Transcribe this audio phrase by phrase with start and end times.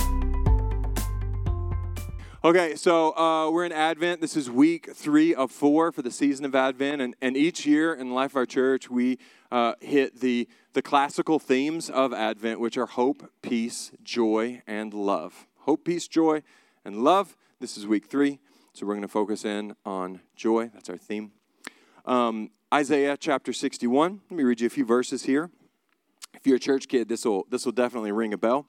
[2.46, 4.20] Okay, so uh, we're in Advent.
[4.20, 7.02] This is week three of four for the season of Advent.
[7.02, 9.19] And, and each year in the life of our church, we
[9.50, 15.48] uh, hit the, the classical themes of Advent, which are hope, peace, joy, and love.
[15.62, 16.45] Hope, peace, joy,
[16.84, 17.36] and love.
[17.59, 18.38] This is week three.
[18.74, 20.70] So we're going to focus in on joy.
[20.72, 21.33] That's our theme.
[22.05, 24.20] Um, Isaiah chapter 61.
[24.30, 25.50] Let me read you a few verses here.
[26.33, 28.69] If you're a church kid, this will this will definitely ring a bell.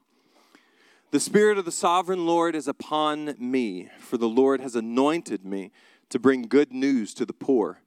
[1.09, 5.72] The Spirit of the sovereign Lord is upon me, for the Lord has anointed me
[6.09, 7.80] to bring good news to the poor.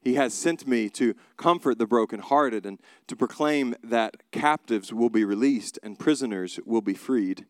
[0.00, 5.24] He has sent me to comfort the brokenhearted and to proclaim that captives will be
[5.24, 7.46] released and prisoners will be freed.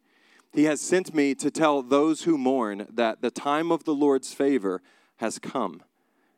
[0.52, 4.34] He has sent me to tell those who mourn that the time of the Lord's
[4.34, 4.82] favor
[5.16, 5.82] has come,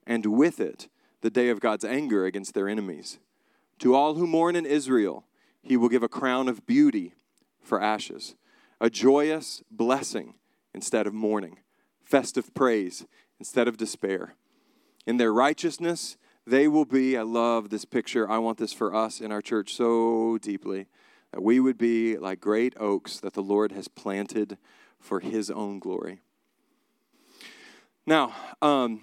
[0.07, 0.89] and with it,
[1.23, 3.19] the day of God's anger against their enemies.
[3.81, 5.25] To all who mourn in Israel,
[5.61, 7.15] he will give a crown of beauty
[7.61, 8.37] for ashes
[8.81, 10.35] a joyous blessing
[10.75, 11.59] instead of mourning,
[12.05, 13.07] festive praise
[13.39, 14.35] instead of despair.
[15.07, 18.31] In their righteousness, they will be, I love this picture.
[18.31, 20.87] I want this for us in our church so deeply
[21.33, 24.59] that we would be like great oaks that the Lord has planted
[24.99, 26.21] for his own glory.
[28.07, 29.03] Now, um,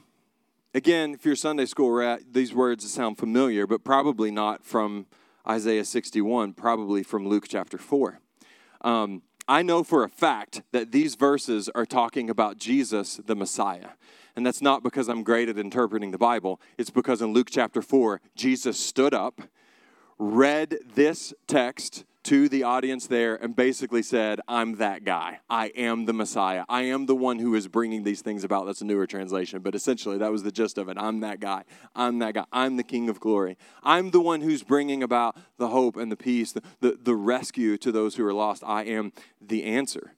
[0.73, 5.07] again, if you're Sunday school, rat, these words sound familiar, but probably not from
[5.47, 8.19] Isaiah 61, probably from Luke chapter 4.
[8.81, 13.89] Um, I know for a fact that these verses are talking about Jesus, the Messiah.
[14.35, 16.59] And that's not because I'm great at interpreting the Bible.
[16.77, 19.41] It's because in Luke chapter 4, Jesus stood up,
[20.17, 25.39] read this text to the audience there and basically said, I'm that guy.
[25.49, 26.63] I am the Messiah.
[26.69, 28.65] I am the one who is bringing these things about.
[28.65, 30.97] That's a newer translation, but essentially that was the gist of it.
[30.97, 31.63] I'm that guy.
[31.95, 32.45] I'm that guy.
[32.51, 33.57] I'm the King of glory.
[33.83, 37.77] I'm the one who's bringing about the hope and the peace, the, the, the rescue
[37.77, 38.63] to those who are lost.
[38.65, 39.11] I am
[39.41, 40.13] the answer.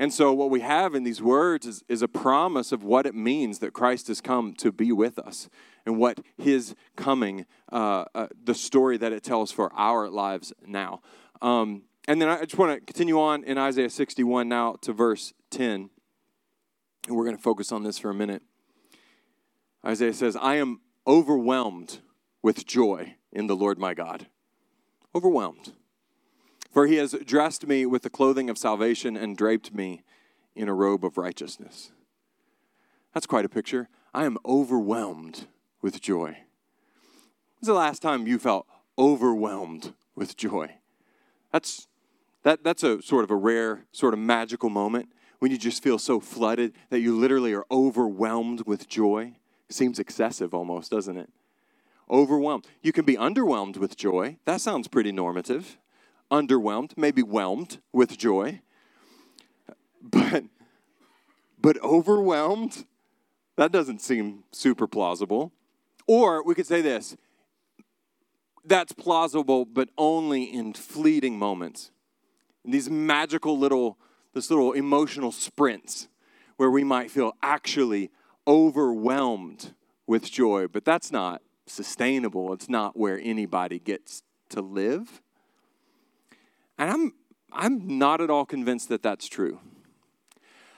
[0.00, 3.16] And so, what we have in these words is, is a promise of what it
[3.16, 5.48] means that Christ has come to be with us
[5.84, 11.00] and what his coming, uh, uh, the story that it tells for our lives now.
[11.40, 15.34] Um, and then I just want to continue on in Isaiah 61 now to verse
[15.50, 15.90] 10.
[17.06, 18.42] And we're going to focus on this for a minute.
[19.84, 22.00] Isaiah says, I am overwhelmed
[22.42, 24.26] with joy in the Lord my God.
[25.14, 25.72] Overwhelmed.
[26.70, 30.02] For he has dressed me with the clothing of salvation and draped me
[30.54, 31.92] in a robe of righteousness.
[33.14, 33.88] That's quite a picture.
[34.12, 35.46] I am overwhelmed
[35.80, 36.38] with joy.
[37.56, 38.66] When's the last time you felt
[38.98, 40.76] overwhelmed with joy?
[41.52, 41.88] That's,
[42.42, 45.98] that, that's a sort of a rare, sort of magical moment when you just feel
[45.98, 49.34] so flooded that you literally are overwhelmed with joy.
[49.68, 51.30] Seems excessive almost, doesn't it?
[52.10, 52.66] Overwhelmed.
[52.82, 54.38] You can be underwhelmed with joy.
[54.46, 55.76] That sounds pretty normative.
[56.30, 58.60] Underwhelmed, maybe whelmed with joy.
[60.02, 60.44] But
[61.60, 62.84] but overwhelmed,
[63.56, 65.52] that doesn't seem super plausible.
[66.06, 67.16] Or we could say this
[68.64, 71.90] that's plausible, but only in fleeting moments.
[72.64, 73.98] In these magical little,
[74.34, 76.08] this little emotional sprints
[76.56, 78.10] where we might feel actually
[78.46, 79.74] overwhelmed
[80.06, 82.52] with joy, but that's not sustainable.
[82.52, 85.22] It's not where anybody gets to live.
[86.78, 87.12] And I'm,
[87.52, 89.60] I'm not at all convinced that that's true.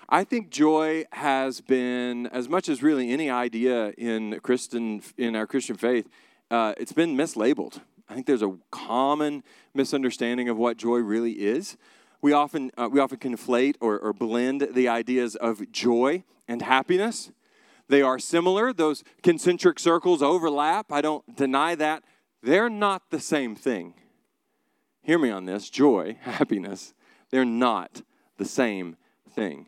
[0.08, 5.47] I think joy has been, as much as really any idea in Christian in our
[5.47, 6.08] Christian faith,
[6.50, 7.81] uh, it's been mislabeled.
[8.09, 11.77] I think there's a common misunderstanding of what joy really is.
[12.21, 17.30] We often, uh, we often conflate or, or blend the ideas of joy and happiness.
[17.89, 20.92] They are similar, those concentric circles overlap.
[20.92, 22.03] I don't deny that.
[22.42, 23.95] They're not the same thing.
[25.03, 26.95] Hear me on this joy, happiness,
[27.30, 28.03] they're not
[28.36, 28.97] the same
[29.30, 29.66] thing.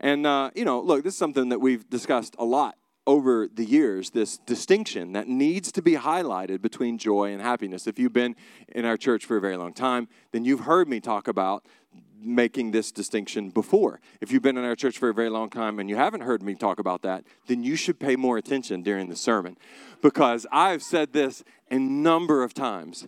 [0.00, 2.76] And, uh, you know, look, this is something that we've discussed a lot
[3.06, 7.86] over the years this distinction that needs to be highlighted between joy and happiness.
[7.86, 8.34] If you've been
[8.68, 11.64] in our church for a very long time, then you've heard me talk about
[12.18, 14.00] making this distinction before.
[14.20, 16.42] If you've been in our church for a very long time and you haven't heard
[16.42, 19.56] me talk about that, then you should pay more attention during the sermon
[20.02, 23.06] because I've said this a number of times.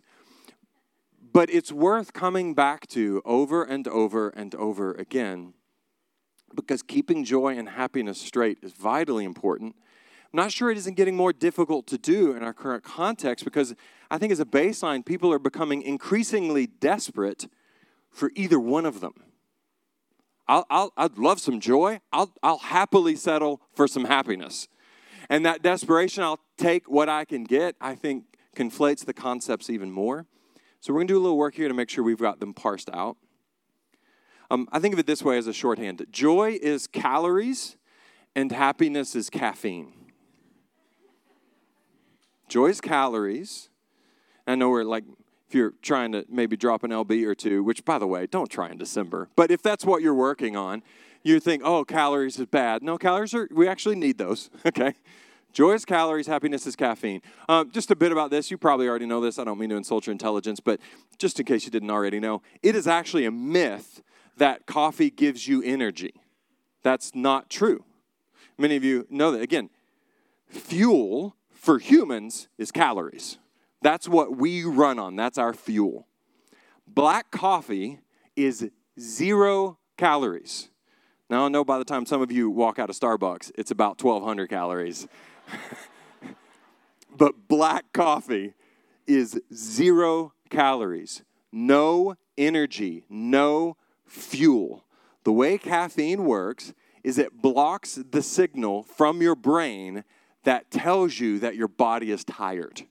[1.33, 5.55] But it's worth coming back to over and over and over again
[6.55, 9.77] because keeping joy and happiness straight is vitally important.
[10.32, 13.75] I'm not sure it isn't getting more difficult to do in our current context because
[14.10, 17.48] I think as a baseline, people are becoming increasingly desperate
[18.10, 19.14] for either one of them.
[20.46, 22.00] I'll, I'll, I'd love some joy.
[22.12, 24.69] I'll, I'll happily settle for some happiness.
[25.30, 28.25] And that desperation, I'll take what I can get, I think
[28.56, 30.26] conflates the concepts even more.
[30.80, 32.54] So we're going to do a little work here to make sure we've got them
[32.54, 33.16] parsed out.
[34.50, 37.76] Um, I think of it this way as a shorthand joy is calories,
[38.34, 39.98] and happiness is caffeine.
[42.49, 43.69] Joy is calories.
[44.47, 45.05] I know we're like,
[45.49, 48.50] if you're trying to maybe drop an LB or two, which by the way, don't
[48.50, 50.83] try in December, but if that's what you're working on,
[51.23, 52.83] you think, oh, calories is bad.
[52.83, 54.95] No, calories are, we actually need those, okay?
[55.53, 57.23] Joy is calories, happiness is caffeine.
[57.49, 58.50] Um, just a bit about this.
[58.50, 59.39] You probably already know this.
[59.39, 60.79] I don't mean to insult your intelligence, but
[61.17, 64.03] just in case you didn't already know, it is actually a myth
[64.37, 66.15] that coffee gives you energy.
[66.83, 67.85] That's not true.
[68.56, 69.41] Many of you know that.
[69.41, 69.71] Again,
[70.49, 73.38] fuel for humans is calories.
[73.82, 76.06] That's what we run on, that's our fuel.
[76.87, 78.00] Black coffee
[78.37, 80.70] is zero calories.
[81.28, 84.02] Now, I know by the time some of you walk out of Starbucks, it's about
[84.02, 85.06] 1,200 calories.
[87.16, 88.54] but black coffee
[89.06, 91.22] is zero calories,
[91.52, 93.76] no energy, no
[94.06, 94.84] fuel.
[95.25, 96.72] The way caffeine works
[97.04, 100.04] is it blocks the signal from your brain
[100.49, 102.87] that tells you that your body is tired.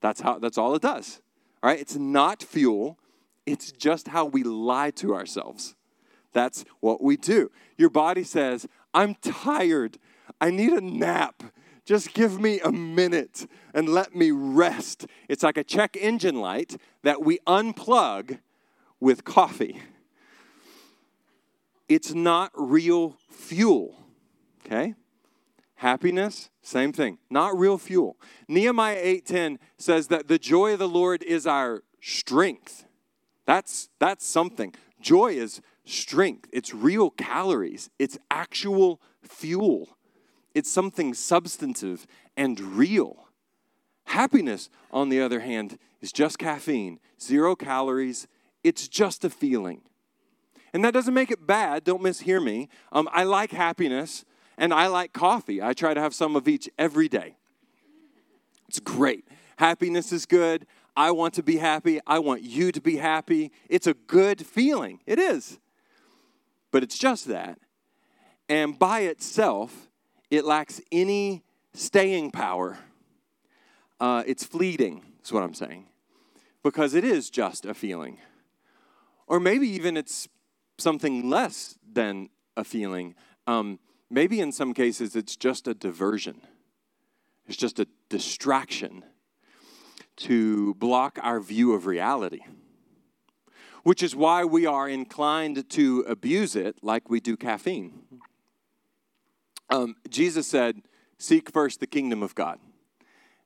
[0.00, 1.20] That's how that's all it does.
[1.62, 1.78] All right?
[1.78, 2.98] It's not fuel.
[3.44, 5.74] It's just how we lie to ourselves.
[6.32, 7.50] That's what we do.
[7.76, 9.98] Your body says, "I'm tired.
[10.40, 11.42] I need a nap.
[11.84, 16.80] Just give me a minute and let me rest." It's like a check engine light
[17.02, 18.38] that we unplug
[19.00, 19.82] with coffee
[21.88, 24.02] it's not real fuel.
[24.64, 24.94] Okay?
[25.76, 27.18] Happiness, same thing.
[27.28, 28.16] Not real fuel.
[28.48, 32.86] Nehemiah 8:10 says that the joy of the Lord is our strength.
[33.44, 34.74] That's that's something.
[35.00, 36.48] Joy is strength.
[36.50, 37.90] It's real calories.
[37.98, 39.96] It's actual fuel.
[40.54, 42.06] It's something substantive
[42.36, 43.28] and real.
[44.06, 48.26] Happiness, on the other hand, is just caffeine, zero calories.
[48.64, 49.82] It's just a feeling.
[50.72, 52.68] And that doesn't make it bad, don't mishear me.
[52.92, 54.24] Um, I like happiness
[54.58, 55.62] and I like coffee.
[55.62, 57.36] I try to have some of each every day.
[58.68, 59.26] It's great.
[59.56, 60.66] Happiness is good.
[60.96, 62.00] I want to be happy.
[62.06, 63.52] I want you to be happy.
[63.68, 65.00] It's a good feeling.
[65.06, 65.58] It is.
[66.70, 67.58] But it's just that.
[68.48, 69.88] And by itself,
[70.30, 71.42] it lacks any
[71.74, 72.78] staying power.
[74.00, 75.86] Uh, it's fleeting, is what I'm saying,
[76.62, 78.18] because it is just a feeling.
[79.26, 80.28] Or maybe even it's
[80.78, 83.14] something less than a feeling.
[83.46, 83.78] Um,
[84.10, 86.40] maybe in some cases it's just a diversion,
[87.46, 89.04] it's just a distraction
[90.16, 92.40] to block our view of reality.
[93.82, 98.00] Which is why we are inclined to abuse it like we do caffeine.
[99.70, 100.82] Um, Jesus said,
[101.18, 102.58] Seek first the kingdom of God.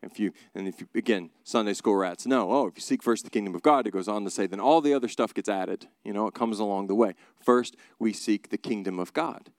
[0.02, 3.24] If you and if you again Sunday school rats know, oh, if you seek first
[3.24, 5.49] the kingdom of God, it goes on to say, then all the other stuff gets
[5.49, 5.88] added.
[6.04, 7.14] You know, it comes along the way.
[7.38, 9.50] First, we seek the kingdom of God.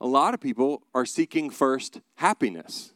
[0.00, 2.92] A lot of people are seeking first happiness.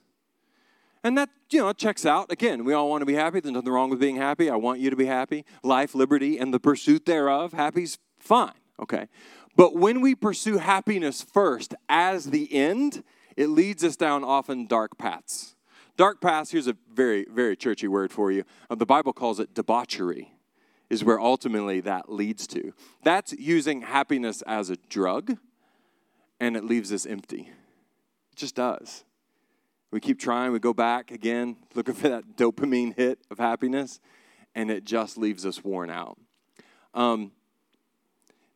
[1.02, 2.30] And that, you know, checks out.
[2.30, 3.40] Again, we all want to be happy.
[3.40, 4.50] There's nothing wrong with being happy.
[4.50, 5.44] I want you to be happy.
[5.62, 7.54] Life, liberty, and the pursuit thereof.
[7.54, 8.52] Happy's fine.
[8.78, 9.08] Okay.
[9.56, 13.02] But when we pursue happiness first as the end,
[13.36, 15.56] it leads us down often dark paths.
[15.96, 18.44] Dark paths, here's a very, very churchy word for you.
[18.68, 20.32] Uh, the Bible calls it debauchery,
[20.88, 22.72] is where ultimately that leads to.
[23.02, 25.36] That's using happiness as a drug,
[26.40, 27.50] and it leaves us empty.
[28.32, 29.04] It just does.
[29.90, 34.00] We keep trying, we go back again, looking for that dopamine hit of happiness,
[34.54, 36.18] and it just leaves us worn out.
[36.94, 37.32] Um,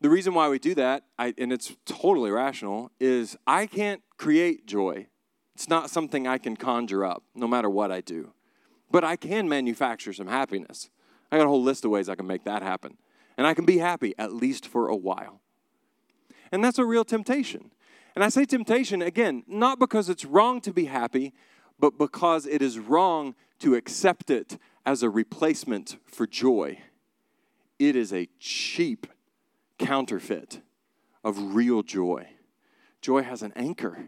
[0.01, 4.65] the reason why we do that, I, and it's totally rational, is I can't create
[4.65, 5.07] joy
[5.55, 8.33] it's not something I can conjure up, no matter what I do.
[8.91, 10.89] But I can manufacture some happiness.
[11.31, 12.97] I got a whole list of ways I can make that happen.
[13.37, 15.39] And I can be happy, at least for a while.
[16.51, 17.71] And that's a real temptation.
[18.15, 21.33] And I say temptation, again, not because it's wrong to be happy,
[21.77, 26.79] but because it is wrong to accept it as a replacement for joy.
[27.77, 29.07] It is a cheap
[29.77, 30.61] counterfeit
[31.23, 32.27] of real joy.
[33.01, 34.07] Joy has an anchor.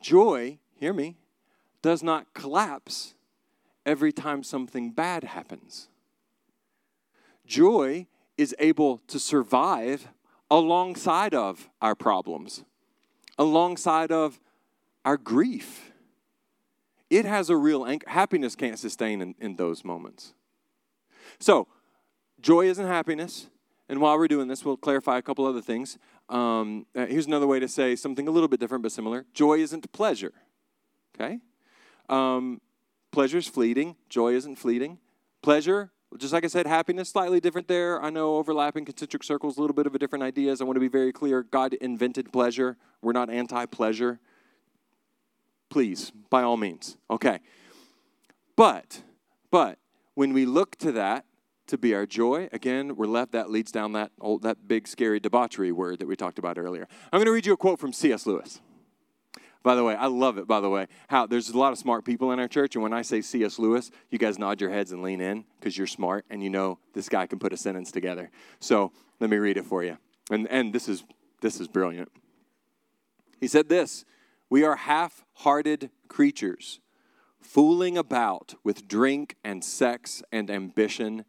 [0.00, 1.18] Joy, hear me,
[1.82, 3.14] does not collapse
[3.84, 5.88] every time something bad happens.
[7.44, 8.06] Joy
[8.38, 10.08] is able to survive
[10.50, 12.64] alongside of our problems.
[13.38, 14.40] Alongside of
[15.04, 15.92] our grief.
[17.10, 18.08] It has a real anchor.
[18.08, 20.32] Happiness can't sustain in, in those moments.
[21.38, 21.68] So,
[22.40, 23.48] joy isn't happiness.
[23.88, 25.98] And while we're doing this, we'll clarify a couple other things.
[26.28, 29.58] Um, uh, here's another way to say something a little bit different but similar joy
[29.58, 30.32] isn't pleasure.
[31.14, 31.40] Okay?
[32.08, 32.60] Um,
[33.10, 34.98] pleasure is fleeting, joy isn't fleeting.
[35.42, 38.02] Pleasure, just like I said, happiness, slightly different there.
[38.02, 40.60] I know overlapping concentric circles, a little bit of a different ideas.
[40.60, 41.42] I want to be very clear.
[41.42, 42.76] God invented pleasure.
[43.00, 44.20] We're not anti pleasure.
[45.70, 46.96] Please, by all means.
[47.10, 47.40] Okay.
[48.56, 49.02] But,
[49.50, 49.78] but,
[50.14, 51.24] when we look to that
[51.68, 55.18] to be our joy, again, we're left, that leads down that, old, that big, scary
[55.18, 56.86] debauchery word that we talked about earlier.
[57.12, 58.26] I'm going to read you a quote from C.S.
[58.26, 58.60] Lewis.
[59.62, 60.88] By the way, I love it, by the way.
[61.08, 63.58] How there's a lot of smart people in our church, and when I say C.S.
[63.58, 66.78] Lewis, you guys nod your heads and lean in because you're smart and you know
[66.94, 68.30] this guy can put a sentence together.
[68.58, 69.98] So let me read it for you.
[70.30, 71.04] And, and this, is,
[71.40, 72.10] this is brilliant.
[73.40, 74.04] He said this
[74.50, 76.80] We are half hearted creatures,
[77.40, 81.24] fooling about with drink and sex and ambition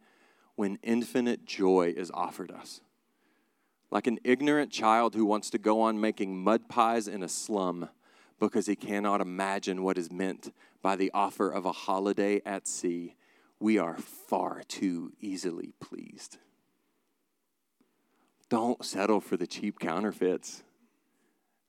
[0.56, 2.82] when infinite joy is offered us.
[3.92, 7.90] Like an ignorant child who wants to go on making mud pies in a slum
[8.44, 13.16] because he cannot imagine what is meant by the offer of a holiday at sea,
[13.58, 16.38] we are far too easily pleased.
[18.50, 20.62] Don't settle for the cheap counterfeits.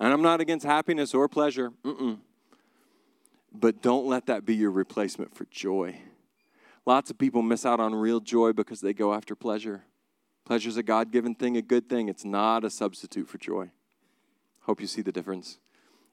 [0.00, 2.18] And I'm not against happiness or pleasure, Mm-mm.
[3.52, 6.00] but don't let that be your replacement for joy.
[6.84, 9.84] Lots of people miss out on real joy because they go after pleasure.
[10.44, 12.08] Pleasure is a God given thing, a good thing.
[12.08, 13.70] It's not a substitute for joy.
[14.62, 15.60] Hope you see the difference.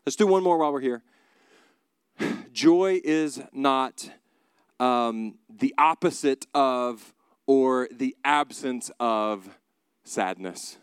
[0.03, 1.03] Let's do one more while we're here.
[2.51, 4.09] Joy is not
[4.79, 7.13] um, the opposite of
[7.45, 9.59] or the absence of
[10.03, 10.79] sadness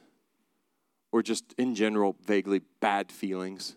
[1.10, 3.74] or just in general vaguely bad feelings.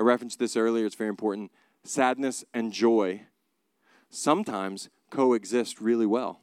[0.00, 1.52] I referenced this earlier, it's very important.
[1.84, 3.22] Sadness and joy
[4.10, 6.40] sometimes coexist really well.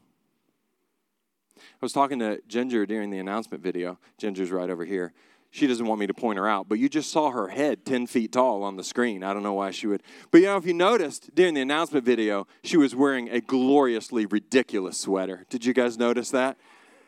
[1.57, 3.99] I was talking to Ginger during the announcement video.
[4.17, 5.13] Ginger's right over here
[5.55, 8.07] she doesn't want me to point her out, but you just saw her head 10
[8.07, 9.23] feet tall on the screen.
[9.23, 10.03] I don't know why she would.
[10.29, 14.25] But you know, if you noticed during the announcement video, she was wearing a gloriously
[14.25, 15.45] ridiculous sweater.
[15.49, 16.57] Did you guys notice that?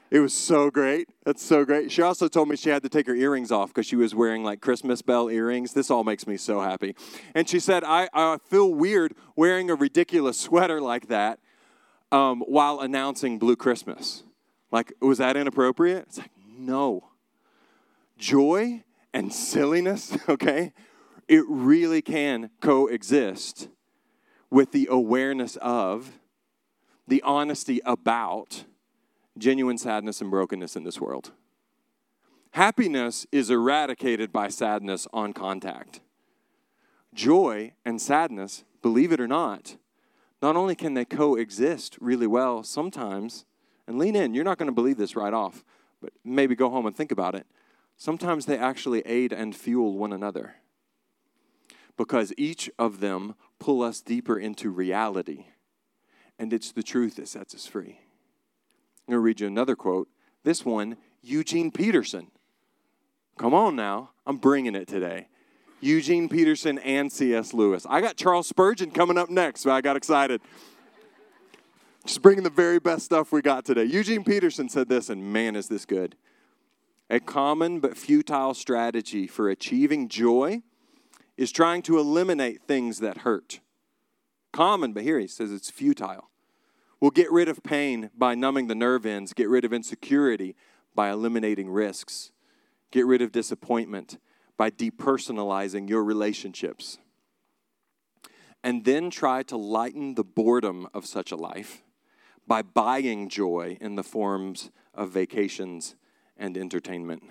[0.09, 1.09] It was so great.
[1.25, 1.91] That's so great.
[1.91, 4.45] She also told me she had to take her earrings off because she was wearing
[4.45, 5.73] like Christmas bell earrings.
[5.73, 6.95] This all makes me so happy.
[7.35, 11.39] And she said, I, I feel weird wearing a ridiculous sweater like that
[12.13, 14.23] um, while announcing Blue Christmas.
[14.71, 16.05] Like, was that inappropriate?
[16.07, 17.09] It's like, no
[18.17, 18.83] joy
[19.13, 20.73] and silliness, okay,
[21.27, 23.69] it really can coexist
[24.49, 26.19] with the awareness of,
[27.07, 28.65] the honesty about
[29.37, 31.31] genuine sadness and brokenness in this world.
[32.51, 36.01] Happiness is eradicated by sadness on contact.
[37.13, 39.77] Joy and sadness, believe it or not,
[40.41, 43.45] not only can they coexist really well sometimes,
[43.87, 45.63] and lean in, you're not going to believe this right off,
[46.01, 47.47] but maybe go home and think about it.
[47.97, 50.57] Sometimes they actually aid and fuel one another
[51.97, 55.47] because each of them pull us deeper into reality,
[56.37, 57.99] and it's the truth that sets us free.
[59.07, 60.07] I'm going to read you another quote.
[60.43, 62.27] This one, Eugene Peterson.
[63.39, 65.27] Come on now, I'm bringing it today.
[65.81, 67.53] Eugene Peterson and C.S.
[67.53, 67.85] Lewis.
[67.89, 70.41] I got Charles Spurgeon coming up next, so I got excited.
[72.05, 73.83] Just bringing the very best stuff we got today.
[73.83, 76.15] Eugene Peterson said this, and man, is this good.
[77.09, 80.61] A common but futile strategy for achieving joy
[81.37, 83.61] is trying to eliminate things that hurt.
[84.51, 86.29] Common, but here he says it's futile.
[86.99, 90.55] We'll get rid of pain by numbing the nerve ends, get rid of insecurity
[90.95, 92.31] by eliminating risks,
[92.91, 94.17] get rid of disappointment
[94.57, 96.97] by depersonalizing your relationships.
[98.63, 101.83] And then try to lighten the boredom of such a life
[102.47, 105.95] by buying joy in the forms of vacations
[106.37, 107.23] and entertainment.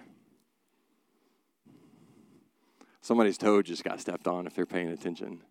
[3.01, 5.43] Somebody's toe just got stepped on if they're paying attention.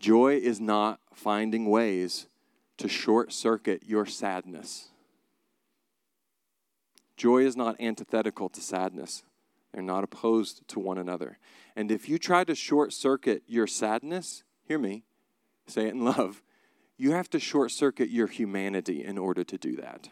[0.00, 2.26] Joy is not finding ways
[2.78, 4.88] to short circuit your sadness.
[7.16, 9.22] Joy is not antithetical to sadness,
[9.72, 11.38] they're not opposed to one another.
[11.76, 15.04] And if you try to short circuit your sadness, hear me,
[15.66, 16.42] say it in love,
[16.96, 20.08] you have to short circuit your humanity in order to do that.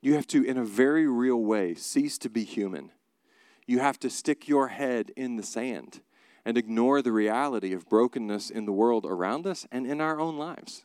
[0.00, 2.92] You have to, in a very real way, cease to be human.
[3.66, 6.00] You have to stick your head in the sand
[6.44, 10.38] and ignore the reality of brokenness in the world around us and in our own
[10.38, 10.84] lives.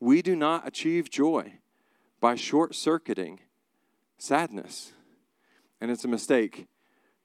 [0.00, 1.54] We do not achieve joy
[2.20, 3.40] by short circuiting
[4.18, 4.92] sadness.
[5.80, 6.66] And it's a mistake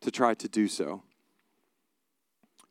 [0.02, 1.04] to try to do so.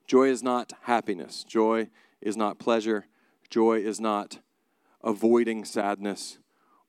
[0.07, 1.45] Joy is not happiness.
[1.45, 1.89] Joy
[2.21, 3.07] is not pleasure.
[3.51, 4.39] Joy is not
[5.03, 6.39] avoiding sadness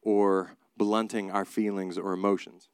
[0.02, 2.70] or blunting our feelings or emotions.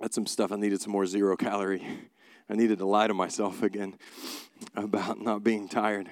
[0.00, 1.86] That's some stuff I needed some more zero calorie.
[2.50, 3.96] I needed to lie to myself again
[4.74, 6.10] about not being tired.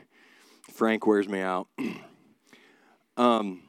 [0.73, 1.67] Frank wears me out.
[3.17, 3.63] um,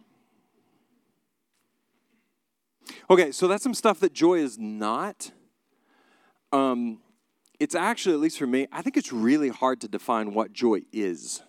[3.09, 5.31] okay, so that's some stuff that joy is not.
[6.51, 6.99] Um,
[7.59, 10.81] it's actually, at least for me, I think it's really hard to define what joy
[10.91, 11.41] is.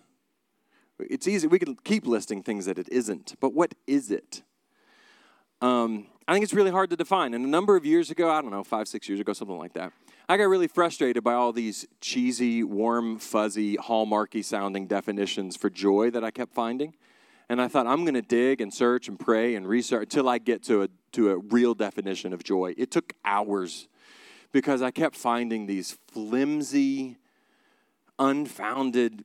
[0.99, 4.43] It's easy, we can keep listing things that it isn't, but what is it?
[5.61, 7.35] Um, I think it's really hard to define.
[7.35, 9.75] And a number of years ago, I don't know, five, six years ago, something like
[9.75, 9.93] that,
[10.29, 16.11] I got really frustrated by all these cheesy, warm, fuzzy, hallmarky sounding definitions for joy
[16.11, 16.95] that I kept finding.
[17.49, 20.39] And I thought, I'm going to dig and search and pray and research until I
[20.39, 22.75] get to a, to a real definition of joy.
[22.79, 23.89] It took hours
[24.53, 27.19] because I kept finding these flimsy,
[28.19, 29.25] unfounded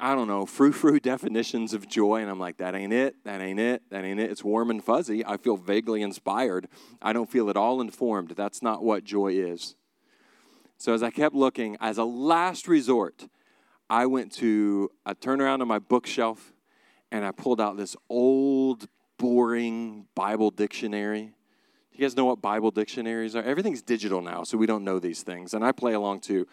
[0.00, 2.22] I don't know, frou frou definitions of joy.
[2.22, 3.16] And I'm like, that ain't it.
[3.24, 3.82] That ain't it.
[3.90, 4.30] That ain't it.
[4.30, 5.24] It's warm and fuzzy.
[5.26, 6.68] I feel vaguely inspired.
[7.02, 8.30] I don't feel at all informed.
[8.36, 9.74] That's not what joy is.
[10.76, 13.26] So as I kept looking, as a last resort,
[13.90, 16.52] I went to, I turned around on my bookshelf
[17.10, 18.86] and I pulled out this old,
[19.18, 21.32] boring Bible dictionary.
[21.92, 23.42] You guys know what Bible dictionaries are?
[23.42, 25.52] Everything's digital now, so we don't know these things.
[25.52, 26.46] And I play along too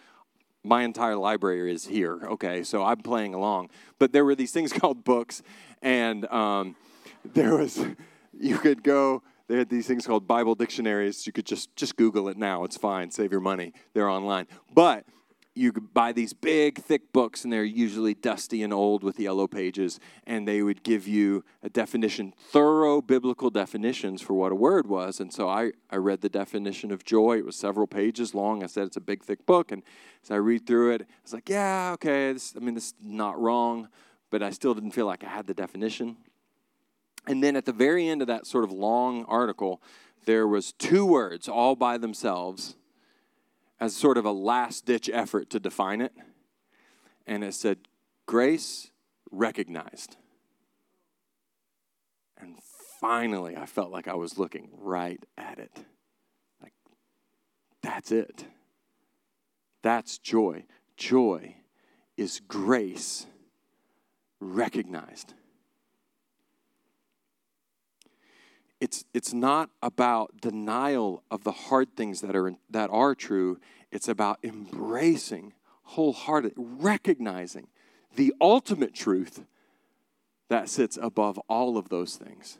[0.66, 2.20] my entire library is here.
[2.24, 3.70] Okay, so I'm playing along.
[3.98, 5.42] But there were these things called books,
[5.82, 6.76] and um,
[7.24, 7.84] there was,
[8.38, 11.26] you could go, they had these things called Bible dictionaries.
[11.26, 12.64] You could just, just Google it now.
[12.64, 13.10] It's fine.
[13.12, 13.72] Save your money.
[13.94, 14.48] They're online.
[14.74, 15.04] But
[15.56, 19.46] you could buy these big, thick books, and they're usually dusty and old with yellow
[19.46, 24.86] pages, and they would give you a definition, thorough biblical definitions for what a word
[24.86, 25.18] was.
[25.18, 27.38] And so I, I read the definition of joy.
[27.38, 28.62] It was several pages long.
[28.62, 29.72] I said it's a big, thick book.
[29.72, 29.82] And
[30.22, 32.94] as I read through it, I was like, yeah, okay, this, I mean, this is
[33.02, 33.88] not wrong,
[34.30, 36.18] but I still didn't feel like I had the definition.
[37.26, 39.80] And then at the very end of that sort of long article,
[40.26, 42.76] there was two words all by themselves
[43.78, 46.12] as sort of a last ditch effort to define it.
[47.26, 47.78] And it said,
[48.26, 48.90] Grace
[49.30, 50.16] recognized.
[52.38, 52.56] And
[53.00, 55.84] finally, I felt like I was looking right at it.
[56.62, 56.74] Like,
[57.82, 58.44] that's it.
[59.82, 60.64] That's joy.
[60.96, 61.56] Joy
[62.16, 63.26] is grace
[64.40, 65.34] recognized.
[68.80, 73.58] It's, it's not about denial of the hard things that are, that are true.
[73.90, 77.68] It's about embracing wholehearted, recognizing
[78.14, 79.44] the ultimate truth
[80.48, 82.58] that sits above all of those things.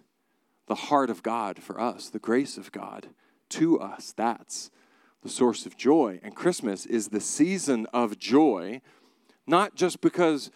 [0.66, 3.08] The heart of God for us, the grace of God
[3.50, 4.12] to us.
[4.16, 4.70] That's
[5.22, 6.20] the source of joy.
[6.22, 8.80] And Christmas is the season of joy,
[9.46, 10.50] not just because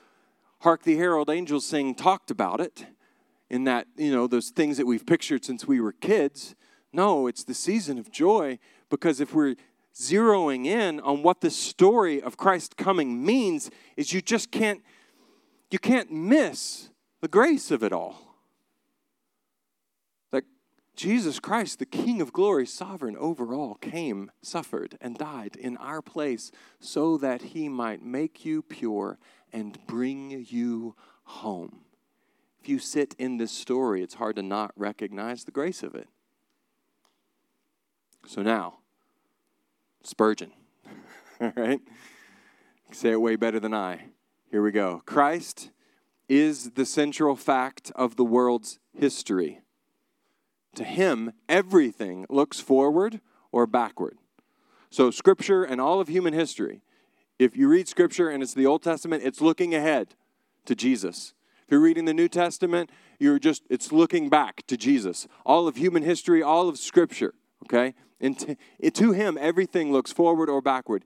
[0.60, 2.86] Hark the Herald Angels Sing talked about it
[3.50, 6.54] in that, you know, those things that we've pictured since we were kids.
[6.92, 8.58] No, it's the season of joy
[8.88, 9.56] because if we're
[9.94, 14.82] zeroing in on what the story of Christ coming means is you just can't
[15.70, 18.34] you can't miss the grace of it all.
[20.32, 20.44] That
[20.96, 26.02] Jesus Christ, the King of glory, sovereign over all, came, suffered, and died in our
[26.02, 29.18] place so that he might make you pure
[29.52, 31.84] and bring you home.
[32.60, 36.08] If you sit in this story, it's hard to not recognize the grace of it.
[38.26, 38.78] So now,
[40.02, 40.52] Spurgeon,
[41.40, 41.80] all right?
[42.92, 44.06] Say it way better than I.
[44.50, 45.02] Here we go.
[45.06, 45.70] Christ
[46.28, 49.60] is the central fact of the world's history.
[50.74, 53.20] To him, everything looks forward
[53.52, 54.18] or backward.
[54.90, 56.82] So, Scripture and all of human history,
[57.38, 60.14] if you read Scripture and it's the Old Testament, it's looking ahead
[60.66, 61.32] to Jesus.
[61.70, 65.28] You're reading the New Testament, you're just, it's looking back to Jesus.
[65.46, 67.94] All of human history, all of Scripture, okay?
[68.20, 71.04] And to, to Him, everything looks forward or backward.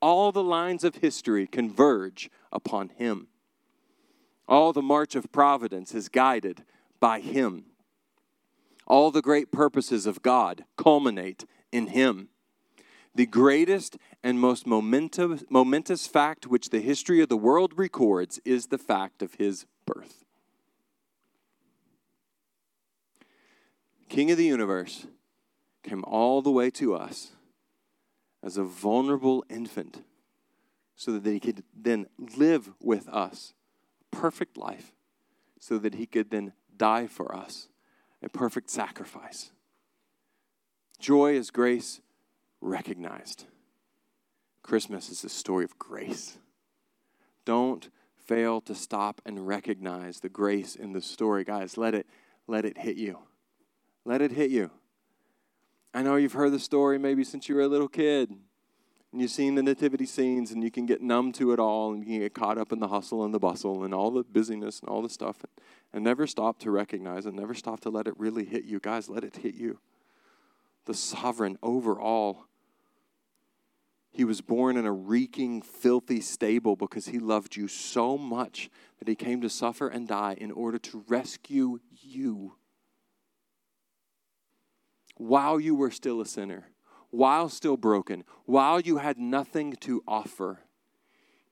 [0.00, 3.28] All the lines of history converge upon Him.
[4.48, 6.64] All the march of providence is guided
[6.98, 7.66] by Him.
[8.86, 12.28] All the great purposes of God culminate in Him.
[13.14, 18.68] The greatest and most momentous, momentous fact which the history of the world records is
[18.68, 20.24] the fact of His birth.
[24.08, 25.06] King of the universe
[25.82, 27.32] came all the way to us
[28.42, 30.02] as a vulnerable infant
[30.94, 33.54] so that he could then live with us
[34.00, 34.92] a perfect life,
[35.58, 37.68] so that he could then die for us
[38.22, 39.50] a perfect sacrifice.
[40.98, 42.00] Joy is grace
[42.60, 43.44] recognized.
[44.62, 46.38] Christmas is a story of grace.
[47.44, 47.90] Don't
[48.26, 51.44] fail to stop and recognize the grace in the story.
[51.44, 52.06] Guys, let it
[52.46, 53.18] let it hit you.
[54.04, 54.70] Let it hit you.
[55.92, 58.30] I know you've heard the story maybe since you were a little kid.
[59.12, 62.00] And you've seen the nativity scenes and you can get numb to it all and
[62.00, 64.80] you can get caught up in the hustle and the bustle and all the busyness
[64.80, 68.06] and all the stuff and, and never stop to recognize and never stop to let
[68.06, 68.78] it really hit you.
[68.78, 69.78] Guys, let it hit you.
[70.84, 72.46] The sovereign over all
[74.16, 79.08] he was born in a reeking, filthy stable because he loved you so much that
[79.08, 82.54] he came to suffer and die in order to rescue you.
[85.18, 86.68] While you were still a sinner,
[87.10, 90.60] while still broken, while you had nothing to offer,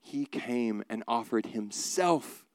[0.01, 2.47] he came and offered himself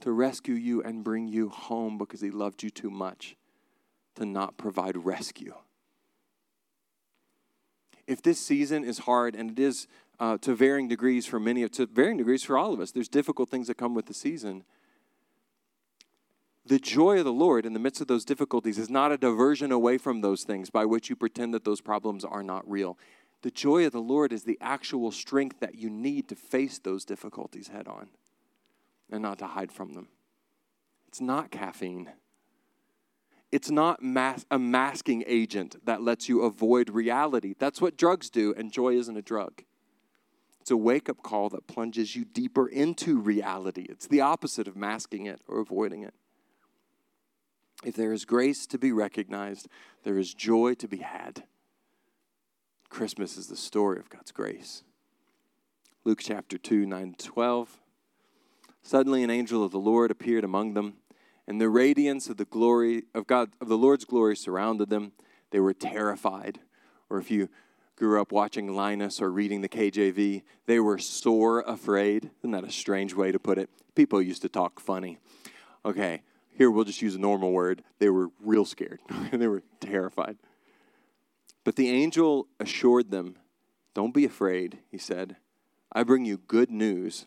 [0.00, 3.36] to rescue you and bring you home because he loved you too much
[4.14, 5.56] to not provide rescue
[8.06, 9.86] if this season is hard, and it is
[10.18, 13.50] uh, to varying degrees for many, to varying degrees for all of us, there's difficult
[13.50, 14.64] things that come with the season.
[16.64, 19.70] The joy of the Lord in the midst of those difficulties is not a diversion
[19.70, 22.98] away from those things by which you pretend that those problems are not real.
[23.42, 27.04] The joy of the Lord is the actual strength that you need to face those
[27.04, 28.08] difficulties head on
[29.10, 30.08] and not to hide from them.
[31.06, 32.10] It's not caffeine.
[33.56, 37.54] It's not mas- a masking agent that lets you avoid reality.
[37.58, 39.62] That's what drugs do, and joy isn't a drug.
[40.60, 43.86] It's a wake up call that plunges you deeper into reality.
[43.88, 46.12] It's the opposite of masking it or avoiding it.
[47.82, 49.68] If there is grace to be recognized,
[50.02, 51.44] there is joy to be had.
[52.90, 54.82] Christmas is the story of God's grace.
[56.04, 57.80] Luke chapter 2, 9 to 12.
[58.82, 60.98] Suddenly an angel of the Lord appeared among them
[61.46, 65.12] and the radiance of the glory of God of the Lord's glory surrounded them.
[65.50, 66.60] They were terrified.
[67.08, 67.48] Or if you
[67.94, 72.30] grew up watching Linus or reading the KJV, they were sore afraid.
[72.40, 73.70] Isn't that a strange way to put it?
[73.94, 75.18] People used to talk funny.
[75.84, 77.82] Okay, here we'll just use a normal word.
[77.98, 79.00] They were real scared.
[79.32, 80.36] they were terrified.
[81.64, 83.36] But the angel assured them,
[83.94, 85.36] Don't be afraid, he said.
[85.92, 87.26] I bring you good news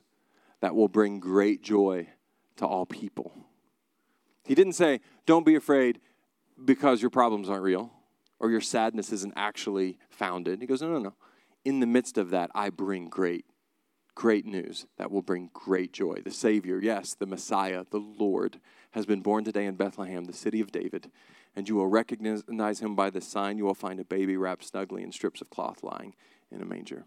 [0.61, 2.09] that will bring great joy
[2.57, 3.31] to all people.
[4.49, 5.99] He didn't say, don't be afraid
[6.65, 7.93] because your problems aren't real
[8.39, 10.59] or your sadness isn't actually founded.
[10.59, 11.13] He goes, no, no, no.
[11.65, 13.45] In the midst of that, I bring great,
[14.15, 16.21] great news that will bring great joy.
[16.23, 18.59] The Savior, yes, the Messiah, the Lord,
[18.93, 21.11] has been born today in Bethlehem, the city of David.
[21.55, 23.59] And you will recognize him by the sign.
[23.59, 26.15] You will find a baby wrapped snugly in strips of cloth lying
[26.51, 27.05] in a manger.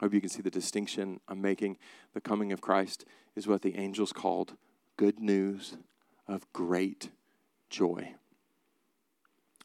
[0.00, 1.76] I hope you can see the distinction I'm making.
[2.14, 3.04] The coming of Christ
[3.36, 4.56] is what the angels called
[4.96, 5.76] good news
[6.30, 7.10] of great
[7.68, 8.14] joy.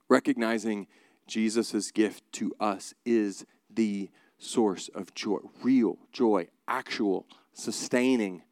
[0.10, 0.88] Recognizing
[1.28, 8.43] Jesus' gift to us is the source of joy, real joy, actual, sustaining,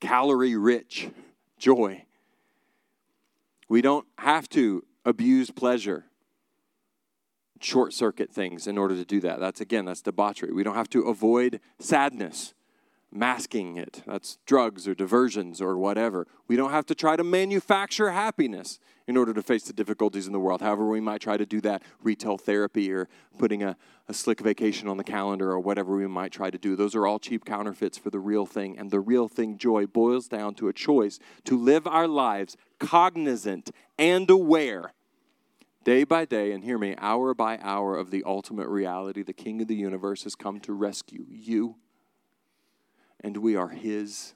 [0.00, 1.08] calorie rich
[1.58, 2.04] joy.
[3.68, 6.04] We don't have to abuse pleasure,
[7.60, 9.40] short circuit things in order to do that.
[9.40, 10.52] That's again, that's debauchery.
[10.52, 12.54] We don't have to avoid sadness
[13.16, 14.02] masking it.
[14.06, 16.26] That's drugs or diversions or whatever.
[16.48, 20.32] We don't have to try to manufacture happiness in order to face the difficulties in
[20.32, 20.60] the world.
[20.60, 23.76] However, we might try to do that retail therapy or putting a,
[24.08, 26.76] a slick vacation on the calendar or whatever we might try to do.
[26.76, 28.78] Those are all cheap counterfeits for the real thing.
[28.78, 33.70] And the real thing, joy, boils down to a choice to live our lives cognizant
[33.98, 34.92] and aware
[35.84, 39.22] day by day, and hear me, hour by hour of the ultimate reality.
[39.22, 41.76] The King of the universe has come to rescue you
[43.20, 44.34] and we are His.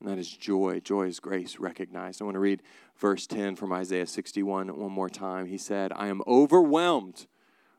[0.00, 0.80] And that is joy.
[0.80, 2.20] Joy is grace recognized.
[2.20, 2.62] I want to read
[2.96, 5.46] verse 10 from Isaiah 61 one more time.
[5.46, 7.26] He said, I am overwhelmed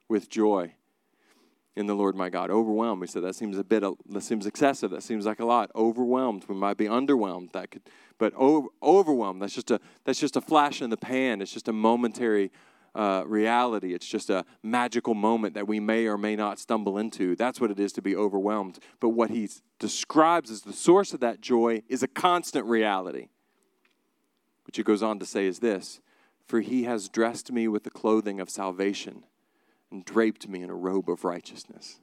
[0.07, 0.73] with joy
[1.77, 2.49] in the Lord my God.
[2.49, 3.01] Overwhelmed.
[3.01, 4.89] We said that seems a bit, that seems excessive.
[4.89, 5.69] That seems like a lot.
[5.75, 6.45] Overwhelmed.
[6.49, 7.51] We might be underwhelmed.
[7.51, 7.83] That could,
[8.17, 9.43] but over, overwhelmed.
[9.43, 11.39] That's just a that's just a flash in the pan.
[11.39, 12.51] It's just a momentary
[12.97, 13.93] uh, reality.
[13.93, 17.36] It's just a magical moment that we may or may not stumble into.
[17.36, 18.79] That's what it is to be overwhelmed.
[18.99, 23.27] But what he describes as the source of that joy is a constant reality.
[24.65, 26.01] Which he goes on to say is this
[26.47, 29.23] For he has dressed me with the clothing of salvation
[29.91, 31.99] and draped me in a robe of righteousness.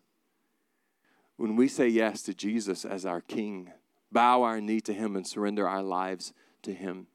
[1.36, 3.72] When we say yes to Jesus as our King,
[4.12, 7.08] bow our knee to him, and surrender our lives to him,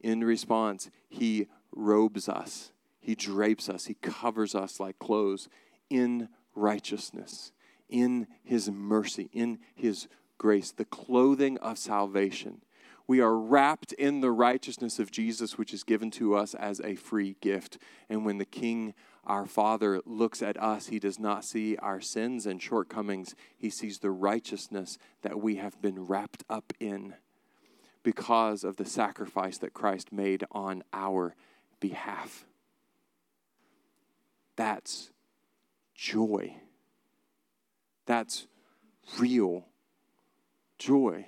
[0.00, 2.72] in response, he robes us
[3.04, 5.50] he drapes us, He covers us like clothes
[5.90, 7.52] in righteousness,
[7.86, 12.62] in His mercy, in His grace, the clothing of salvation.
[13.06, 16.94] We are wrapped in the righteousness of Jesus, which is given to us as a
[16.94, 17.76] free gift.
[18.08, 18.94] And when the King,
[19.26, 23.34] our Father looks at us, He does not see our sins and shortcomings.
[23.54, 27.16] He sees the righteousness that we have been wrapped up in
[28.02, 31.34] because of the sacrifice that Christ made on our
[31.80, 32.46] behalf.
[34.56, 35.10] That's
[35.94, 36.56] joy.
[38.06, 38.46] That's
[39.18, 39.64] real
[40.78, 41.26] joy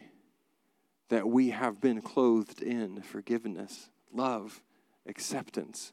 [1.09, 4.61] that we have been clothed in forgiveness, love,
[5.07, 5.93] acceptance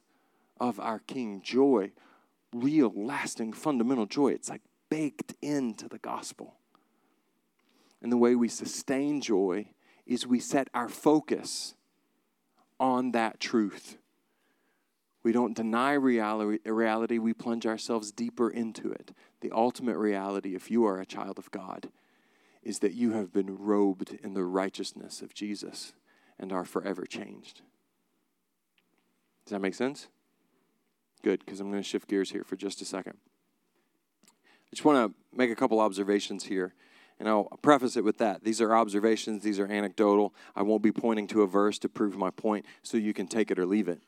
[0.60, 1.92] of our King, joy,
[2.54, 4.30] real, lasting, fundamental joy.
[4.30, 6.56] It's like baked into the gospel.
[8.02, 9.68] And the way we sustain joy
[10.06, 11.76] is we set our focus
[12.80, 13.98] on that truth.
[15.24, 19.14] We don't deny reality, we plunge ourselves deeper into it.
[19.40, 21.90] The ultimate reality, if you are a child of God,
[22.62, 25.94] is that you have been robed in the righteousness of Jesus
[26.38, 27.62] and are forever changed.
[29.46, 30.08] Does that make sense?
[31.24, 33.18] Good, because I'm going to shift gears here for just a second.
[34.28, 36.74] I just want to make a couple observations here,
[37.20, 38.44] and I'll preface it with that.
[38.44, 40.34] These are observations, these are anecdotal.
[40.56, 43.52] I won't be pointing to a verse to prove my point, so you can take
[43.52, 44.02] it or leave it.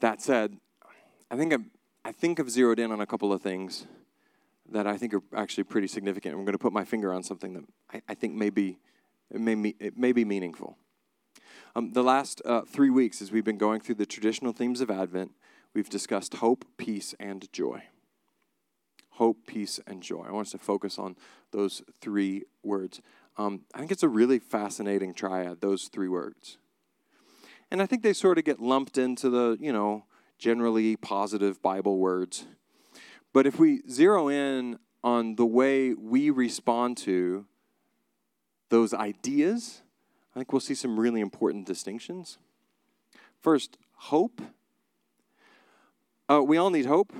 [0.00, 0.56] That said,
[1.30, 1.64] I think I've,
[2.04, 3.86] I think I've zeroed in on a couple of things
[4.72, 6.34] that I think are actually pretty significant.
[6.34, 8.78] I'm going to put my finger on something that I, I think may be,
[9.30, 10.76] it may, it may be meaningful.
[11.76, 14.90] Um, the last uh, three weeks, as we've been going through the traditional themes of
[14.90, 15.32] Advent,
[15.74, 17.84] we've discussed hope, peace, and joy.
[19.10, 20.24] Hope, peace, and joy.
[20.26, 21.16] I want us to focus on
[21.52, 23.00] those three words.
[23.36, 26.58] Um, I think it's a really fascinating triad, those three words.
[27.70, 30.04] And I think they sort of get lumped into the, you know,
[30.38, 32.46] generally positive Bible words.
[33.32, 37.46] But if we zero in on the way we respond to
[38.70, 39.82] those ideas,
[40.34, 42.38] I think we'll see some really important distinctions.
[43.40, 44.40] First, hope.
[46.28, 47.12] Uh, we all need hope.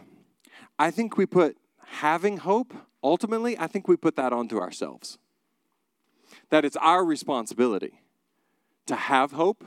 [0.78, 5.18] I think we put having hope, ultimately, I think we put that onto ourselves.
[6.50, 8.00] That it's our responsibility
[8.86, 9.64] to have hope.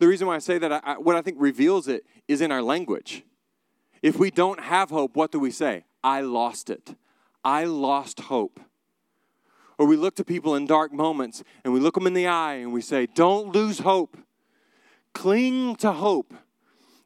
[0.00, 2.62] The reason why I say that, I, what I think reveals it is in our
[2.62, 3.22] language.
[4.02, 5.84] If we don't have hope, what do we say?
[6.02, 6.96] I lost it.
[7.44, 8.60] I lost hope.
[9.76, 12.54] Or we look to people in dark moments and we look them in the eye
[12.54, 14.16] and we say, Don't lose hope.
[15.12, 16.32] Cling to hope.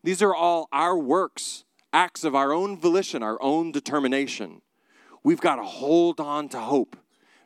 [0.05, 4.63] These are all our works, acts of our own volition, our own determination.
[5.25, 6.97] We've got to hold on to hope.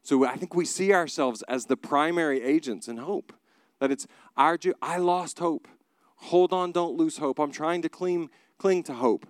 [0.02, 3.32] So I think we see ourselves as the primary agents in hope.
[3.80, 5.68] That it's our, I lost hope.
[6.16, 7.38] Hold on, don't lose hope.
[7.38, 9.26] I'm trying to cling, cling to hope.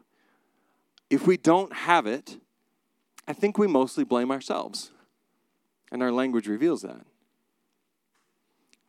[1.10, 2.38] If we don't have it,
[3.26, 4.90] I think we mostly blame ourselves.
[5.92, 7.00] And our language reveals that.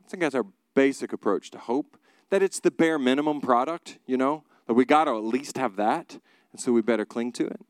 [0.05, 1.97] I think that's our basic approach to hope,
[2.29, 5.75] that it's the bare minimum product, you know, that we got to at least have
[5.75, 6.19] that,
[6.51, 7.61] and so we better cling to it.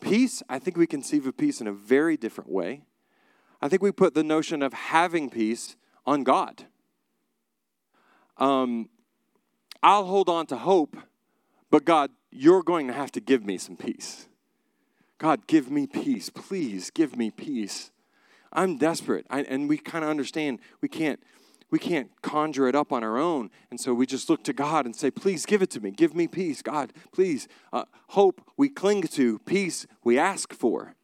[0.00, 2.82] Peace, I think we conceive of peace in a very different way.
[3.60, 6.66] I think we put the notion of having peace on God.
[8.38, 8.88] Um,
[9.82, 10.96] I'll hold on to hope,
[11.70, 14.28] but God, you're going to have to give me some peace.
[15.18, 16.28] God, give me peace.
[16.28, 17.90] Please give me peace.
[18.52, 19.26] I'm desperate.
[19.30, 21.20] I, and we kind of understand we can't
[21.70, 23.50] we can't conjure it up on our own.
[23.70, 25.90] And so we just look to God and say, please give it to me.
[25.90, 26.62] Give me peace.
[26.62, 27.48] God, please.
[27.72, 30.94] Uh, hope we cling to, peace we ask for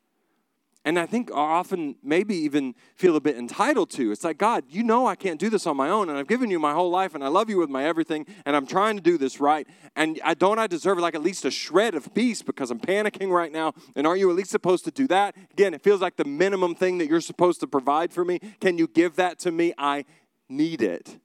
[0.84, 4.10] and I think often maybe even feel a bit entitled to.
[4.10, 6.50] It's like, God, you know I can't do this on my own, and I've given
[6.50, 9.02] you my whole life, and I love you with my everything, and I'm trying to
[9.02, 9.66] do this right.
[9.94, 13.30] And I don't I deserve like at least a shred of peace because I'm panicking
[13.30, 13.74] right now.
[13.94, 15.36] And aren't you at least supposed to do that?
[15.52, 18.40] Again, it feels like the minimum thing that you're supposed to provide for me.
[18.60, 19.72] Can you give that to me?
[19.78, 20.04] I
[20.48, 21.18] need it.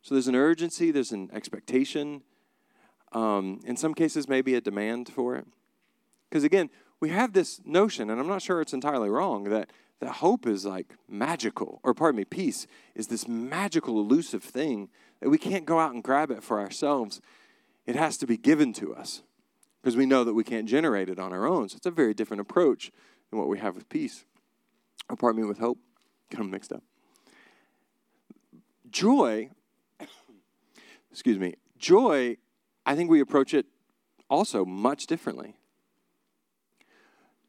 [0.00, 2.22] So there's an urgency, there's an expectation.
[3.12, 5.46] Um, in some cases, maybe a demand for it.
[6.30, 6.70] Because again,
[7.02, 10.64] we have this notion, and I'm not sure it's entirely wrong, that, that hope is
[10.64, 14.88] like magical, or pardon me, peace is this magical, elusive thing
[15.18, 17.20] that we can't go out and grab it for ourselves.
[17.86, 19.22] It has to be given to us
[19.82, 21.68] because we know that we can't generate it on our own.
[21.68, 22.92] So it's a very different approach
[23.30, 24.24] than what we have with peace,
[25.10, 25.78] or pardon me, with hope.
[26.30, 26.84] Get them mixed up.
[28.88, 29.50] Joy,
[31.10, 32.36] excuse me, joy,
[32.86, 33.66] I think we approach it
[34.30, 35.56] also much differently.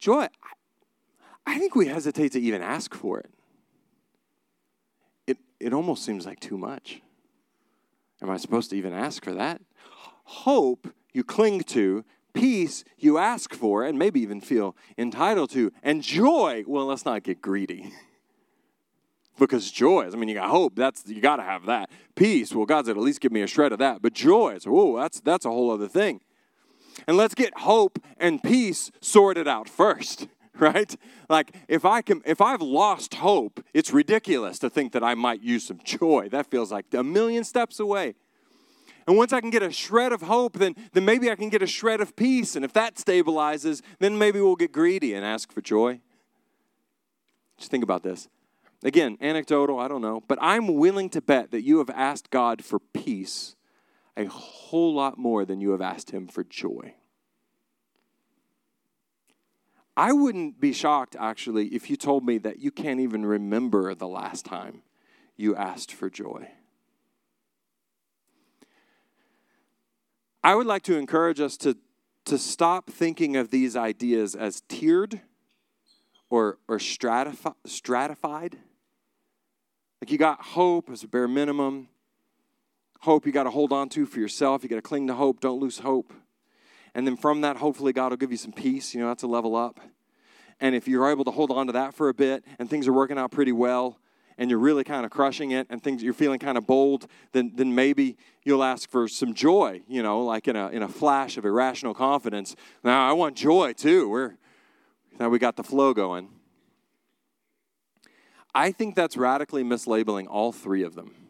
[0.04, 0.28] Joy,
[1.46, 3.30] I think we hesitate to even ask for it.
[5.28, 7.00] It, it almost seems like too much.
[8.22, 9.62] Am I supposed to even ask for that?
[10.26, 16.04] Hope you cling to, peace you ask for, and maybe even feel entitled to, and
[16.04, 17.94] joy, well, let's not get greedy.
[19.40, 21.90] because joy is, I mean, you got hope, that's you gotta have that.
[22.14, 24.02] Peace, well, God said, at least give me a shred of that.
[24.02, 26.20] But joy is, oh, that's that's a whole other thing.
[27.08, 30.28] And let's get hope and peace sorted out first,
[30.60, 30.96] right?
[31.30, 35.42] Like if I can if I've lost hope, it's ridiculous to think that I might
[35.42, 36.30] use some joy.
[36.30, 38.16] That feels like a million steps away.
[39.06, 41.62] And once I can get a shred of hope, then, then maybe I can get
[41.62, 42.56] a shred of peace.
[42.56, 46.00] And if that stabilizes, then maybe we'll get greedy and ask for joy.
[47.58, 48.30] Just think about this.
[48.84, 52.64] Again, anecdotal, I don't know, but I'm willing to bet that you have asked God
[52.64, 53.56] for peace
[54.16, 56.96] a whole lot more than you have asked Him for joy.
[59.96, 64.08] I wouldn't be shocked, actually, if you told me that you can't even remember the
[64.08, 64.82] last time
[65.38, 66.50] you asked for joy.
[70.44, 71.78] I would like to encourage us to,
[72.26, 75.22] to stop thinking of these ideas as tiered
[76.30, 78.58] or, or stratifi- stratified.
[80.02, 81.88] Like you got hope as a bare minimum,
[83.04, 84.64] hope you got to hold on to for yourself.
[84.64, 86.14] You got to cling to hope, don't lose hope.
[86.96, 88.94] And then from that, hopefully, God will give you some peace.
[88.94, 89.82] You know, that's a level up.
[90.62, 92.94] And if you're able to hold on to that for a bit and things are
[92.94, 94.00] working out pretty well,
[94.38, 97.52] and you're really kind of crushing it and things you're feeling kind of bold, then,
[97.56, 101.38] then maybe you'll ask for some joy, you know, like in a, in a flash
[101.38, 102.56] of irrational confidence.
[102.84, 104.10] Now, I want joy too.
[104.10, 104.38] We're,
[105.20, 106.30] now we got the flow going.
[108.56, 111.23] I think that's radically mislabeling all three of them.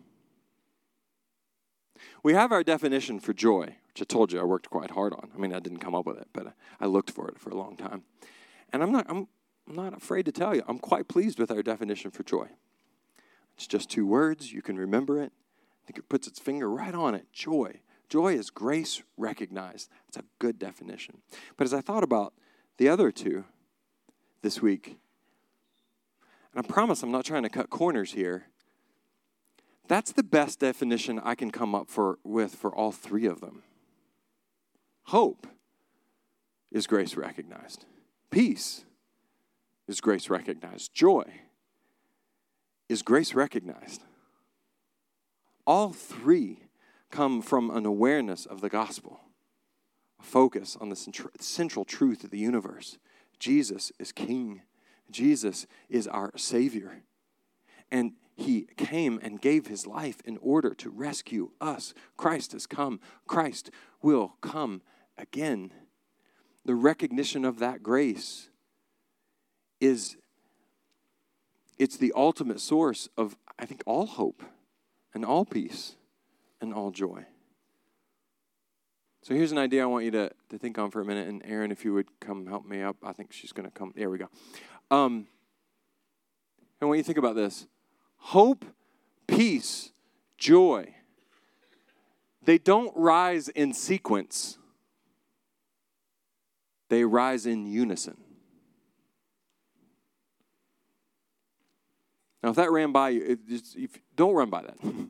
[2.23, 5.29] We have our definition for joy, which I told you I worked quite hard on.
[5.35, 7.55] I mean, I didn't come up with it, but I looked for it for a
[7.55, 8.03] long time.
[8.71, 9.27] And I'm not, I'm,
[9.67, 12.47] I'm not afraid to tell you, I'm quite pleased with our definition for joy.
[13.55, 14.53] It's just two words.
[14.53, 15.33] You can remember it.
[15.83, 17.81] I think it puts its finger right on it joy.
[18.07, 19.89] Joy is grace recognized.
[20.07, 21.17] It's a good definition.
[21.57, 22.33] But as I thought about
[22.77, 23.43] the other two
[24.41, 24.97] this week,
[26.55, 28.47] and I promise I'm not trying to cut corners here,
[29.87, 33.63] that's the best definition I can come up for, with for all three of them.
[35.07, 35.47] Hope
[36.71, 37.85] is grace recognized,
[38.31, 38.85] peace
[39.87, 41.25] is grace recognized, joy
[42.89, 44.03] is grace recognized.
[45.65, 46.59] All three
[47.09, 49.21] come from an awareness of the gospel,
[50.19, 52.97] a focus on the central truth of the universe.
[53.39, 54.61] Jesus is King,
[55.11, 57.03] Jesus is our Savior.
[57.91, 61.93] And he came and gave his life in order to rescue us.
[62.17, 62.99] Christ has come.
[63.27, 63.69] Christ
[64.01, 64.81] will come
[65.17, 65.71] again.
[66.65, 68.49] The recognition of that grace
[69.79, 70.17] is
[71.77, 74.43] it's the ultimate source of, I think, all hope
[75.13, 75.95] and all peace
[76.61, 77.25] and all joy.
[79.21, 81.27] So here's an idea I want you to, to think on for a minute.
[81.27, 83.93] And Aaron, if you would come help me up, I think she's going to come.
[83.95, 84.27] There we go.
[84.91, 85.27] Um,
[86.81, 87.67] I want you think about this
[88.23, 88.65] hope,
[89.27, 89.91] peace,
[90.37, 90.95] joy.
[92.45, 94.57] They don't rise in sequence,
[96.89, 98.17] they rise in unison.
[102.41, 103.77] Now, if that ran by you, just,
[104.17, 104.77] don't run by that.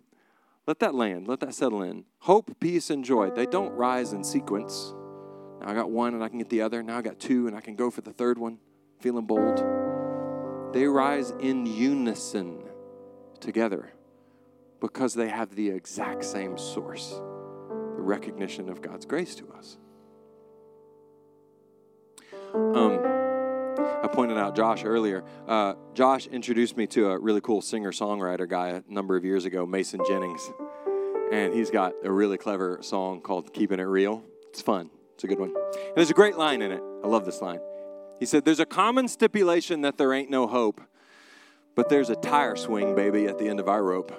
[0.68, 2.06] let that land, let that settle in.
[2.20, 4.94] Hope, peace, and joy, they don't rise in sequence.
[5.60, 6.84] Now I got one and I can get the other.
[6.84, 8.60] Now I got two and I can go for the third one,
[9.00, 9.64] feeling bold.
[10.74, 12.64] They rise in unison
[13.44, 13.92] together
[14.80, 17.10] because they have the exact same source
[17.96, 19.78] the recognition of God's grace to us.
[22.54, 23.00] Um,
[24.04, 25.24] I pointed out Josh earlier.
[25.48, 29.46] Uh, Josh introduced me to a really cool singer songwriter guy a number of years
[29.46, 30.52] ago, Mason Jennings.
[31.32, 34.24] And he's got a really clever song called Keeping It Real.
[34.50, 35.54] It's fun, it's a good one.
[35.56, 36.82] And there's a great line in it.
[37.04, 37.60] I love this line.
[38.20, 40.82] He said, There's a common stipulation that there ain't no hope,
[41.76, 44.12] but there's a tire swing, baby, at the end of our rope.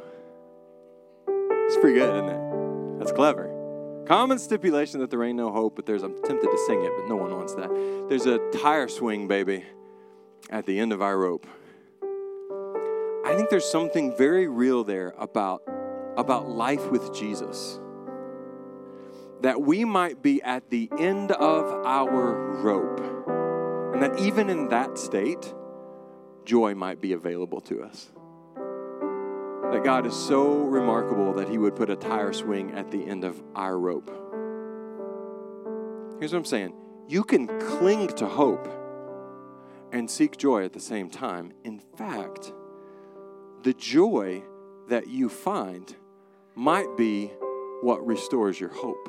[1.29, 2.99] It's pretty good, isn't it?
[2.99, 3.51] That's clever.
[4.07, 7.09] Common stipulation that there ain't no hope, but there's, I'm tempted to sing it, but
[7.09, 7.71] no one wants that.
[8.09, 9.65] There's a tire swing, baby,
[10.51, 11.47] at the end of our rope.
[13.25, 15.63] I think there's something very real there about,
[16.19, 17.81] about life with Jesus.
[19.41, 23.01] That we might be at the end of our rope,
[23.95, 25.55] and that even in that state,
[26.45, 28.11] joy might be available to us
[29.75, 33.25] that God is so remarkable that He would put a tire swing at the end
[33.25, 34.09] of our rope.
[36.21, 36.75] Here's what I'm saying
[37.09, 38.69] you can cling to hope
[39.91, 41.53] and seek joy at the same time.
[41.65, 42.53] In fact,
[43.65, 44.45] the joy
[44.89, 45.97] that you find
[46.55, 47.33] might be
[47.83, 49.09] what restores your hope.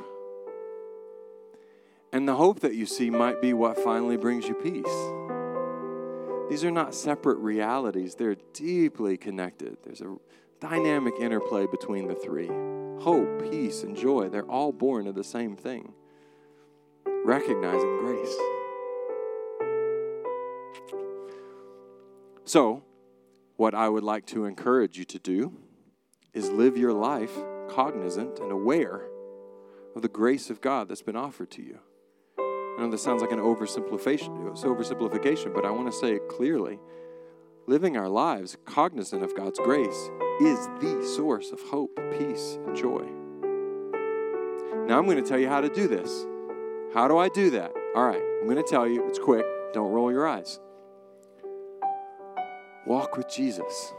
[2.12, 5.25] And the hope that you see might be what finally brings you peace.
[6.50, 9.78] These are not separate realities, they're deeply connected.
[9.84, 10.16] There's a
[10.60, 12.50] dynamic interplay between the three
[13.02, 14.30] hope, peace, and joy.
[14.30, 15.94] They're all born of the same thing
[17.26, 18.36] recognizing grace.
[22.46, 22.84] So,
[23.58, 25.54] what I would like to encourage you to do
[26.34, 27.36] is live your life
[27.70, 29.08] cognizant and aware
[29.96, 31.80] of the grace of God that's been offered to you.
[32.78, 36.80] I know this sounds like an oversimplification, oversimplification, but I want to say it clearly.
[37.68, 40.10] Living our lives cognizant of God's grace
[40.42, 43.04] is the source of hope, peace, and joy.
[44.88, 46.26] Now I'm going to tell you how to do this.
[46.94, 47.72] How do I do that?
[47.96, 49.08] All right, I'm going to tell you.
[49.08, 49.46] It's quick.
[49.74, 50.60] Don't roll your eyes.
[52.86, 53.94] Walk with Jesus.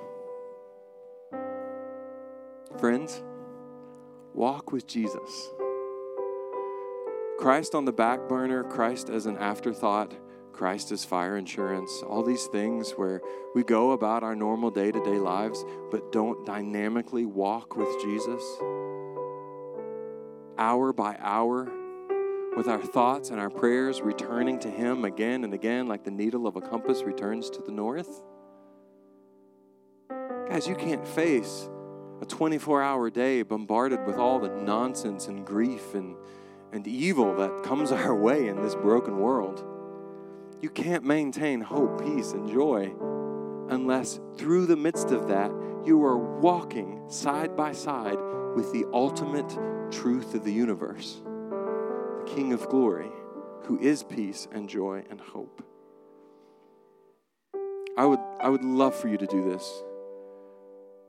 [2.78, 3.22] Friends,
[4.34, 5.50] walk with Jesus.
[7.38, 10.14] Christ on the back burner, Christ as an afterthought,
[10.52, 13.20] Christ as fire insurance, all these things where
[13.54, 18.42] we go about our normal day to day lives, but don't dynamically walk with Jesus.
[20.56, 21.70] Hour by hour,
[22.56, 26.46] with our thoughts and our prayers returning to Him again and again, like the needle
[26.46, 28.22] of a compass returns to the north.
[30.48, 31.68] Guys, you can't face
[32.22, 36.16] a 24 hour day bombarded with all the nonsense and grief and,
[36.72, 39.64] and evil that comes our way in this broken world.
[40.60, 42.94] You can't maintain hope, peace, and joy
[43.68, 45.50] unless through the midst of that
[45.84, 48.18] you are walking side by side
[48.54, 49.56] with the ultimate
[49.90, 53.10] truth of the universe, the King of glory,
[53.64, 55.62] who is peace and joy and hope.
[57.96, 59.82] I would, I would love for you to do this.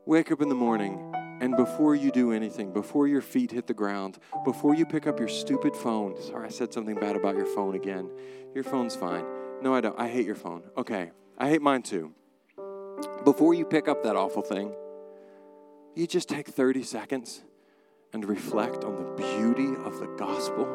[0.06, 3.74] Wake up in the morning, and before you do anything, before your feet hit the
[3.74, 7.46] ground, before you pick up your stupid phone, sorry, I said something bad about your
[7.46, 8.10] phone again.
[8.56, 9.26] Your phone's fine.
[9.62, 10.00] No, I don't.
[10.00, 10.64] I hate your phone.
[10.78, 12.14] Okay, I hate mine too.
[13.24, 14.74] Before you pick up that awful thing,
[15.96, 17.44] you just take 30 seconds
[18.14, 20.66] and reflect on the beauty of the gospel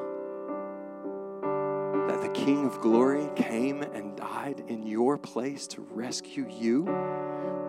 [2.09, 6.85] that the King of glory came and died in your place to rescue you.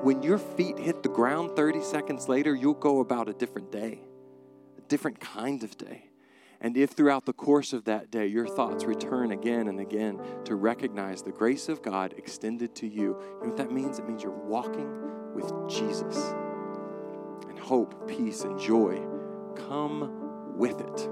[0.04, 4.02] When your feet hit the ground 30 seconds later, you'll go about a different day,
[4.78, 6.10] a different kind of day.
[6.60, 10.56] And if throughout the course of that day your thoughts return again and again to
[10.56, 13.98] recognize the grace of God extended to you, you know what that means?
[13.98, 14.90] It means you're walking
[15.34, 16.34] with Jesus.
[17.48, 19.02] And hope, peace, and joy
[19.56, 21.10] come with it.